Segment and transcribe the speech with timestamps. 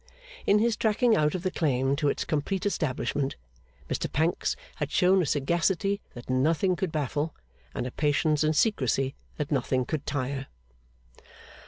[0.47, 3.35] In his tracking out of the claim to its complete establishment,
[3.87, 7.35] Mr Pancks had shown a sagacity that nothing could baffle,
[7.75, 10.47] and a patience and secrecy that nothing could tire.